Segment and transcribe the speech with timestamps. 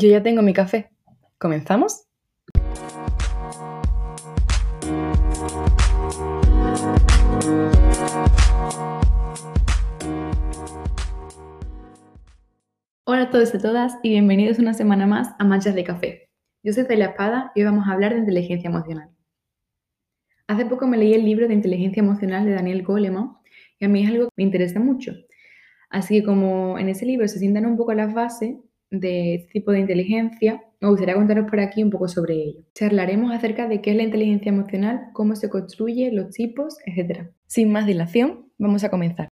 [0.00, 0.90] Yo ya tengo mi café.
[1.38, 2.06] ¿Comenzamos?
[13.06, 16.28] Hola a todos y a todas y bienvenidos una semana más a Manchas de Café.
[16.62, 19.10] Yo soy Celia Espada y hoy vamos a hablar de inteligencia emocional.
[20.46, 23.32] Hace poco me leí el libro de inteligencia emocional de Daniel Goleman
[23.80, 25.12] y a mí es algo que me interesa mucho.
[25.90, 28.58] Así que como en ese libro se sientan un poco las bases
[28.90, 32.60] de este tipo de inteligencia, me gustaría contaros por aquí un poco sobre ello.
[32.74, 37.30] Charlaremos acerca de qué es la inteligencia emocional, cómo se construye, los tipos, etc.
[37.46, 39.28] Sin más dilación, vamos a comenzar.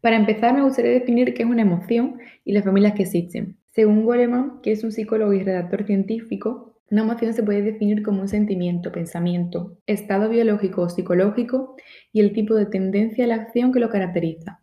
[0.00, 3.58] Para empezar, me gustaría definir qué es una emoción y las familias que existen.
[3.72, 8.22] Según Goleman, que es un psicólogo y redactor científico, una emoción se puede definir como
[8.22, 11.76] un sentimiento, pensamiento, estado biológico o psicológico
[12.12, 14.59] y el tipo de tendencia a la acción que lo caracteriza.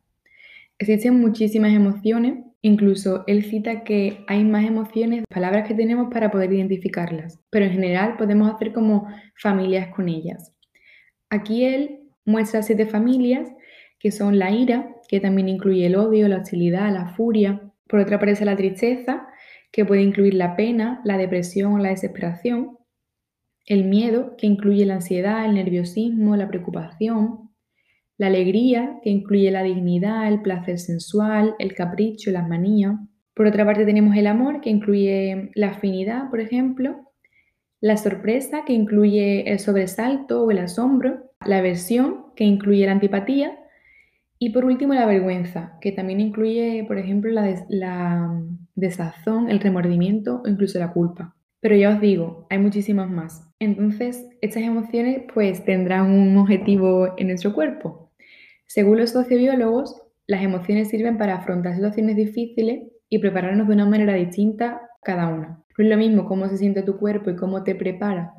[0.80, 6.54] Existen muchísimas emociones, incluso él cita que hay más emociones, palabras que tenemos para poder
[6.54, 9.08] identificarlas, pero en general podemos hacer como
[9.42, 10.54] familias con ellas.
[11.30, 13.50] Aquí él muestra siete familias
[14.00, 17.62] que son la ira, que también incluye el odio, la hostilidad, la furia.
[17.88, 19.28] Por otra aparece la tristeza,
[19.72, 22.78] que puede incluir la pena, la depresión o la desesperación.
[23.66, 27.47] El miedo, que incluye la ansiedad, el nerviosismo, la preocupación.
[28.18, 32.96] La alegría, que incluye la dignidad, el placer sensual, el capricho, las manías.
[33.36, 37.12] Por otra parte tenemos el amor, que incluye la afinidad, por ejemplo.
[37.80, 41.32] La sorpresa, que incluye el sobresalto o el asombro.
[41.46, 43.58] La aversión, que incluye la antipatía
[44.40, 50.42] y por último, la vergüenza, que también incluye, por ejemplo, la, mm, desazón, el remordimiento
[50.44, 51.36] o incluso la culpa.
[51.60, 53.50] Pero ya os digo, hay muchísimas más.
[53.60, 58.07] Entonces, estas emociones pues tendrán un objetivo en nuestro cuerpo.
[58.68, 64.14] Según los sociobiólogos, las emociones sirven para afrontar situaciones difíciles y prepararnos de una manera
[64.14, 65.64] distinta cada una.
[65.78, 68.34] No es lo mismo cómo se siente tu cuerpo y cómo te prepara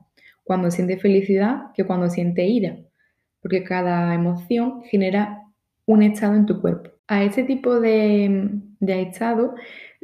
[0.45, 2.79] cuando sientes felicidad que cuando sientes ira,
[3.41, 5.43] porque cada emoción genera
[5.87, 6.91] un estado en tu cuerpo.
[7.07, 9.55] A este tipo de, estado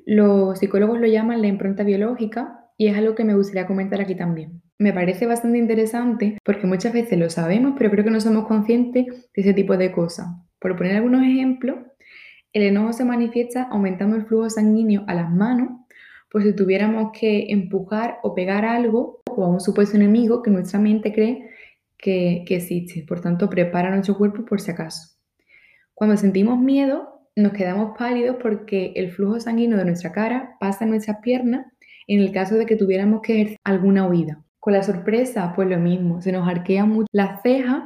[0.07, 4.15] los psicólogos lo llaman la impronta biológica y es algo que me gustaría comentar aquí
[4.15, 4.63] también.
[4.79, 9.07] Me parece bastante interesante porque muchas veces lo sabemos, pero creo que no somos conscientes
[9.07, 10.27] de ese tipo de cosas.
[10.59, 11.79] Por poner algunos ejemplos,
[12.53, 15.81] el enojo se manifiesta aumentando el flujo sanguíneo a las manos,
[16.31, 20.81] por si tuviéramos que empujar o pegar algo o a un supuesto enemigo que nuestra
[20.81, 21.51] mente cree
[21.97, 23.05] que, existe.
[23.07, 25.17] Por tanto, prepara nuestro cuerpo por si acaso.
[25.95, 30.91] Cuando sentimos miedo, nos quedamos pálidos porque el flujo sanguíneo de nuestra cara pasa en
[30.91, 31.67] nuestras piernas
[32.07, 34.44] en el caso de que tuviéramos que ejercer alguna huida.
[34.65, 37.83] Con la sorpresa, pues lo mismo, se nos arquean mucho las cejas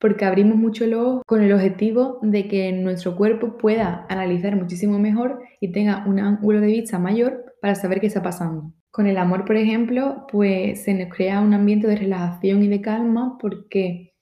[0.00, 4.98] porque abrimos mucho el ojo con el objetivo de que nuestro cuerpo pueda analizar muchísimo
[4.98, 8.72] mejor y tenga un ángulo de vista mayor para saber qué está pasando.
[8.90, 12.80] Con el amor, por ejemplo, pues se nos crea un ambiente de relajación y de
[12.80, 14.14] calma porque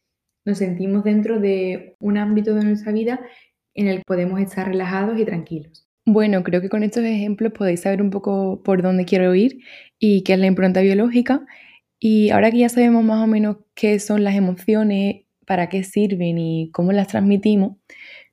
[0.45, 3.21] nos sentimos dentro de un ámbito de nuestra vida
[3.75, 5.87] en el que podemos estar relajados y tranquilos.
[6.05, 9.61] Bueno, creo que con estos ejemplos podéis saber un poco por dónde quiero ir
[10.01, 11.47] y qué es la impronta biológica.
[12.05, 16.37] Y ahora que ya sabemos más o menos qué son las emociones, para qué sirven
[16.37, 17.77] y cómo las transmitimos,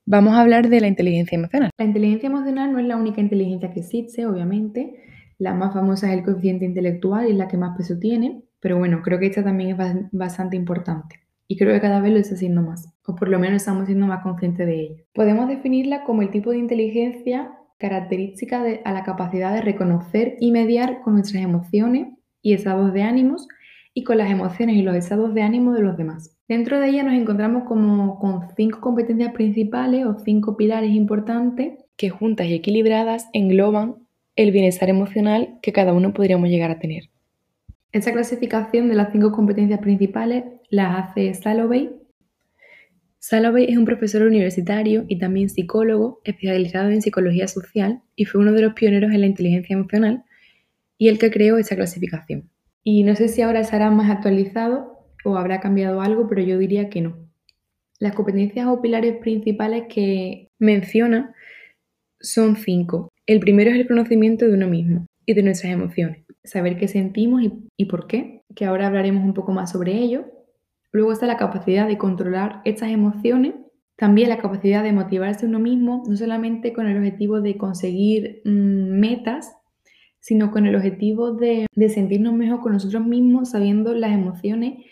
[0.07, 1.69] vamos a hablar de la inteligencia emocional.
[1.77, 4.95] La inteligencia emocional no es la única inteligencia que existe, obviamente.
[5.37, 8.79] La más famosa es el coeficiente intelectual y es la que más peso tiene, pero
[8.79, 12.33] bueno, creo que esta también es bastante importante y creo que cada vez lo está
[12.33, 14.95] haciendo más, o por lo menos estamos siendo más conscientes de ello.
[15.13, 20.51] Podemos definirla como el tipo de inteligencia característica de, a la capacidad de reconocer y
[20.51, 22.07] mediar con nuestras emociones
[22.41, 23.47] y estados de ánimos
[23.99, 26.33] y con las emociones y los estados de ánimo de los demás.
[26.47, 32.09] Dentro de ella nos encontramos como con cinco competencias principales o cinco pilares importantes que
[32.09, 33.95] juntas y equilibradas engloban
[34.37, 37.09] el bienestar emocional que cada uno podríamos llegar a tener.
[37.91, 41.89] Esta clasificación de las cinco competencias principales las hace Salovey.
[43.19, 48.53] Salovey es un profesor universitario y también psicólogo especializado en psicología social y fue uno
[48.53, 50.23] de los pioneros en la inteligencia emocional
[50.97, 52.49] y el que creó esta clasificación.
[52.91, 56.89] Y no sé si ahora estará más actualizado o habrá cambiado algo, pero yo diría
[56.89, 57.29] que no.
[57.99, 61.35] Las competencias o pilares principales que menciona
[62.19, 63.09] son cinco.
[63.27, 67.43] El primero es el conocimiento de uno mismo y de nuestras emociones saber qué sentimos
[67.77, 70.25] y, por qué, que ahora hablaremos un poco más sobre ello.
[70.91, 73.53] Luego está la capacidad de controlar estas emociones,
[73.97, 78.99] también la capacidad de motivarse uno mismo, no solamente con el objetivo de conseguir mm,
[78.99, 79.58] metas,
[80.19, 84.85] sino con el objetivo de, de sentirnos mejor con nosotros mismos sabiendo las emociones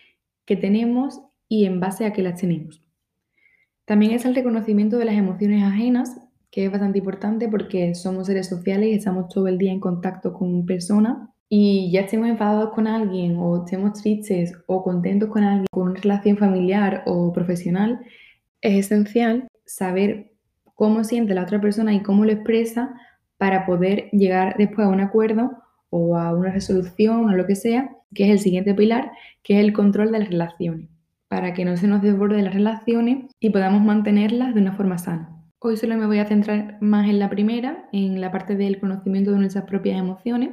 [0.46, 2.84] que tenemos y en base a qué las tenemos.
[3.86, 6.18] También es el reconocimiento de las emociones ajenas,
[6.52, 10.34] que es bastante importante porque somos seres sociales y estamos todo el día en contacto
[10.34, 15.68] con personas y ya estemos enfadados con alguien o estemos tristes o contentos con alguien,
[15.72, 18.02] con una relación familiar o profesional,
[18.62, 20.34] es esencial saber
[20.76, 22.94] cómo siente la otra persona y cómo lo expresa
[23.38, 27.96] para poder llegar después a un acuerdo o a una resolución o lo que sea,
[28.14, 29.12] que es el siguiente pilar,
[29.44, 30.90] que es el control de las relaciones,
[31.28, 35.34] para que no se nos desborden las relaciones y podamos mantenerlas de una forma sana.
[35.60, 39.32] Hoy solo me voy a centrar más en la primera, en la parte del conocimiento
[39.32, 40.52] de nuestras propias emociones,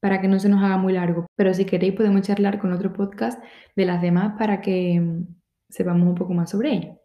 [0.00, 1.26] para que no se nos haga muy largo.
[1.36, 3.42] Pero si queréis podemos charlar con otro podcast
[3.76, 5.26] de las demás para que mm,
[5.70, 7.01] sepamos un poco más sobre ellas.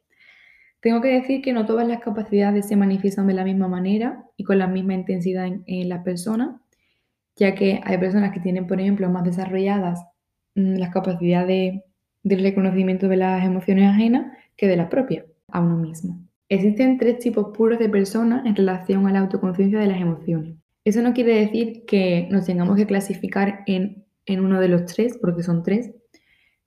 [0.79, 4.43] Tengo que decir que no todas las capacidades se manifiestan de la misma manera y
[4.43, 6.61] con la misma intensidad en, las personas,
[7.35, 10.03] ya que hay personas que tienen, por ejemplo, más desarrolladas
[10.55, 11.81] mm, las capacidades
[12.23, 16.19] del reconocimiento de las emociones ajenas que de las propias a uno mismo.
[16.49, 20.55] Existen tres tipos puros de personas en relación a la autoconciencia de las emociones.
[20.85, 25.17] Eso no quiere decir que nos tengamos que clasificar en, en uno de los tres,
[25.19, 25.91] porque son tres,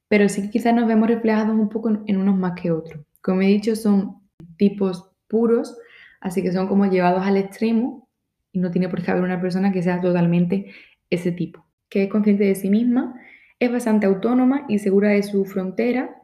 [0.09, 3.01] pero sí quizás nos vemos reflejados un poco en unos más que otros.
[3.23, 4.21] Como he dicho, son
[4.57, 5.77] tipos puros,
[6.21, 8.09] así que son como llevados al extremo
[8.53, 10.73] y no tiene por qué haber una persona que sea totalmente
[11.11, 13.21] ese tipo, que es consciente de sí misma,
[13.59, 16.17] es bastante autónoma y segura de su frontera,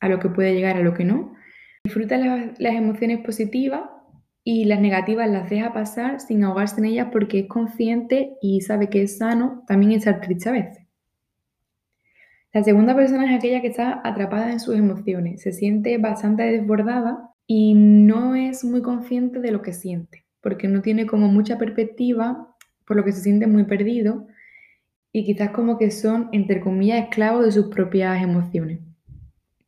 [0.00, 1.34] a lo que puede llegar, a lo que no,
[1.84, 3.82] disfruta las, emociones positivas
[4.44, 8.88] y las negativas las deja pasar sin ahogarse en ellas porque es consciente y sabe
[8.88, 10.87] que es sano también estar triste a veces.
[12.52, 17.30] La segunda persona es aquella que está atrapada en sus emociones, se siente bastante desbordada
[17.46, 22.56] y no es muy consciente de lo que siente, porque no tiene como mucha perspectiva,
[22.86, 24.26] por lo que se siente muy perdido
[25.12, 28.80] y quizás como que son, entre comillas, esclavos de sus propias emociones.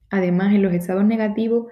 [0.09, 1.67] Además, en los estados negativos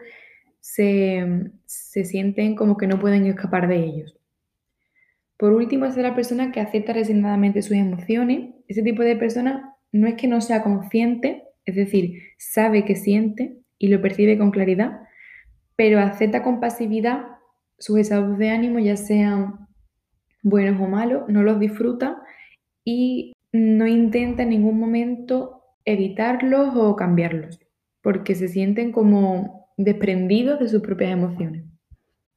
[0.61, 4.15] se, se sienten como que no pueden escapar de ellos.
[5.39, 8.51] Por último, es la persona que acepta resignadamente sus emociones.
[8.67, 13.59] Ese tipo de persona no es que no sea consciente, es decir, sabe que siente
[13.79, 15.01] y lo percibe con claridad,
[15.77, 17.27] pero acepta con pasividad
[17.79, 19.69] sus estados de ánimo, ya sean
[20.43, 22.21] buenos o malos, no los disfruta
[22.85, 27.61] y no intenta en ningún momento evitarlos o cambiarlos,
[28.03, 31.65] porque se sienten como desprendidos de sus propias emociones.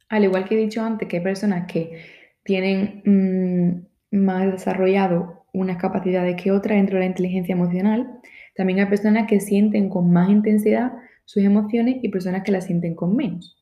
[0.10, 2.04] Al igual que he dicho antes, que hay personas que
[2.44, 8.20] tienen mm, más desarrollado unas capacidades que otras dentro de la inteligencia emocional.
[8.56, 10.94] También hay personas que sienten con más intensidad
[11.26, 13.58] sus emociones y personas que las sienten con menos.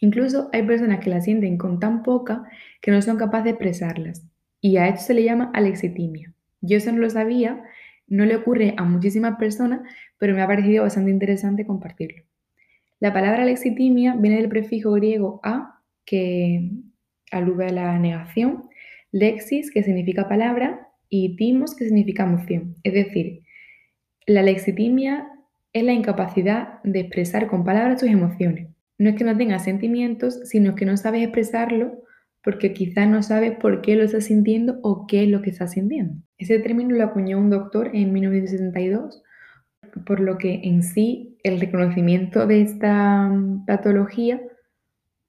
[0.00, 2.44] Incluso hay personas que las sienten con tan poca
[2.80, 4.26] que no son capaces de expresarlas.
[4.60, 6.34] Y a esto se le llama alexitimia.
[6.60, 7.62] Yo eso no lo sabía,
[8.08, 9.80] no le ocurre a muchísimas personas,
[10.18, 12.24] pero me ha parecido bastante interesante compartirlo.
[13.00, 16.70] La palabra alexitimia viene del prefijo griego a, que
[17.32, 18.68] alude a la negación,
[19.10, 22.74] lexis, que significa palabra, y timos, que significa emoción.
[22.84, 23.42] Es decir,
[24.26, 25.28] la lexitimia
[25.74, 28.68] es la incapacidad de expresar con palabras tus emociones.
[28.96, 32.02] No es que no tengas sentimientos, sino que no sabes expresarlo
[32.42, 35.72] porque quizás no sabes por qué lo estás sintiendo o qué es lo que estás
[35.72, 36.14] sintiendo.
[36.38, 39.22] Ese término lo acuñó un doctor en 1972,
[40.06, 43.30] por lo que en sí el reconocimiento de esta
[43.66, 44.40] patología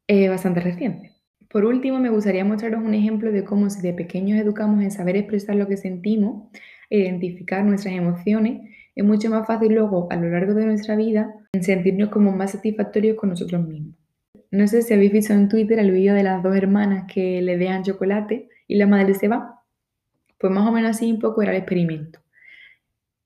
[0.07, 1.12] es bastante reciente.
[1.53, 5.15] Por último, me gustaría mostraros un ejemplo de cómo si de pequeños educamos en saber
[5.15, 6.50] expresar lo que sentimos
[6.89, 11.31] identificar nuestras emociones, es mucho más fácil luego a lo largo de nuestra vida
[11.62, 13.93] sentirnos como más satisfactorios con nosotros mismos.
[14.50, 17.55] No sé si habéis visto en Twitter el vídeo de las dos hermanas que le
[17.55, 19.62] dejan chocolate y la madre se va.
[20.39, 22.19] Pues más o menos así un poco era el experimento.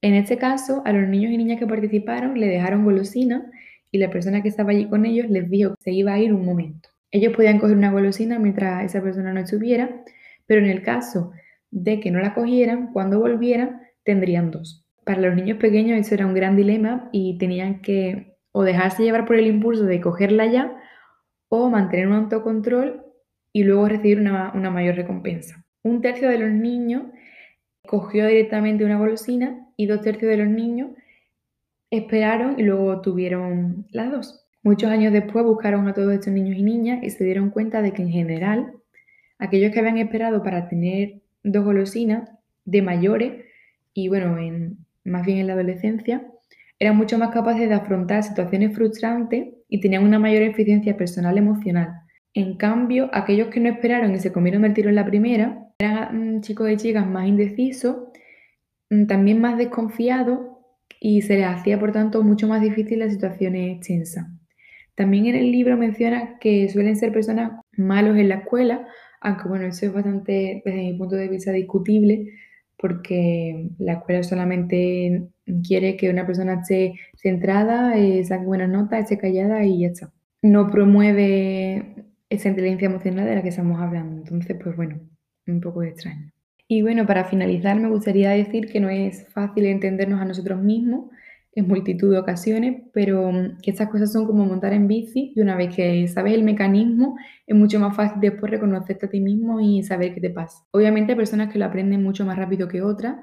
[0.01, 3.49] En este caso, a los niños y niñas que participaron le dejaron golosina
[3.89, 6.33] y la persona que estaba allí con ellos les dijo que se iba a ir
[6.33, 6.89] un momento.
[7.11, 10.03] Ellos podían coger una golosina mientras esa persona no estuviera,
[10.45, 11.31] pero en el caso
[11.71, 14.85] de que no la cogieran, cuando volvieran, tendrían dos.
[15.05, 19.25] Para los niños pequeños eso era un gran dilema y tenían que o dejarse llevar
[19.25, 20.77] por el impulso de cogerla ya
[21.49, 23.05] o mantener un autocontrol
[23.53, 25.63] y luego recibir una, mayor recompensa.
[25.83, 27.03] Un tercio de los niños
[27.87, 30.91] cogió directamente una golosina y dos tercios de los niños
[31.89, 34.46] esperaron y luego tuvieron las dos.
[34.67, 37.93] Muchos años después buscaron a todos estos niños y niñas y se dieron cuenta de
[37.93, 38.73] que en general
[39.39, 42.29] aquellos que habían esperado para tener dos golosinas
[42.65, 43.45] de mayores
[43.93, 46.27] y bueno, en, más bien en la adolescencia,
[46.79, 52.01] eran mucho más capaces de afrontar situaciones frustrantes y tenían una mayor eficiencia personal emocional.
[52.33, 56.39] En cambio, aquellos que no esperaron y se comieron el tiro en la primera, eran
[56.39, 57.95] mm, chicos y chicas más indecisos,
[58.89, 60.41] mm, también más desconfiados
[60.99, 64.27] y se les hacía, por tanto, mucho más difícil las situaciones extensas.
[64.97, 68.87] También en el libro menciona que suelen ser personas malos en la escuela,
[69.21, 72.33] aunque bueno, eso es bastante, desde mi punto de vista, discutible,
[72.79, 75.27] porque la escuela solamente
[75.67, 80.11] quiere que una persona esté centrada, eh, saque buenas notas, esté callada y ya está.
[80.41, 84.17] No promueve esa inteligencia emocional de la que estamos hablando.
[84.17, 84.99] Entonces, pues bueno,
[85.45, 86.31] un poco extraño.
[86.67, 91.11] Y bueno, para finalizar, me gustaría decir que no es fácil entendernos a nosotros mismos
[91.57, 95.41] en multitud de ocasiones, pero mm, que estas cosas son como montar en bici y
[95.41, 99.59] una vez que sabes el mecanismo, es mucho más fácil después reconocerte a ti mismo
[99.59, 100.63] y saber qué te pasa.
[100.71, 103.15] Obviamente hay personas que lo aprenden mucho más rápido que otras,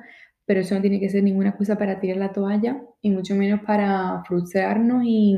[0.47, 3.61] pero eso no tiene que ser ninguna excusa para tirar la toalla y mucho menos
[3.61, 5.37] para frustrarnos y,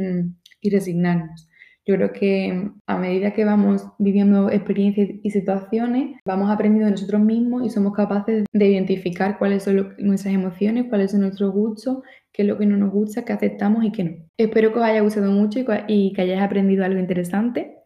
[0.62, 1.48] y resignarnos.
[1.86, 7.20] Yo creo que a medida que vamos viviendo experiencias y situaciones, vamos aprendiendo de nosotros
[7.22, 11.98] mismos y somos capaces de identificar cuáles son nuestras emociones, cuáles son nuestros gustos,
[12.32, 14.16] qué es lo que no nos gusta, qué aceptamos y qué no.
[14.36, 17.76] Espero que os haya gustado mucho y que hayáis aprendido algo interesante.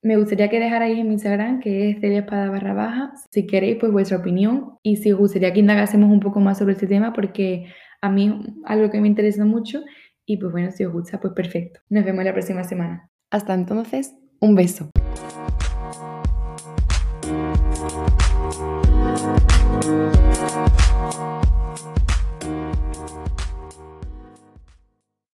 [0.00, 3.92] Me gustaría que dejarais en mi Instagram, que es Celia barra baja, si queréis, pues
[3.92, 7.66] vuestra opinión y si os gustaría que indagásemos un poco más sobre este tema, porque
[8.00, 9.82] a mí es algo que me interesa mucho
[10.24, 11.80] y pues bueno, si os gusta, pues perfecto.
[11.90, 13.09] Nos vemos la próxima semana.
[13.30, 14.90] Hasta entonces, un beso.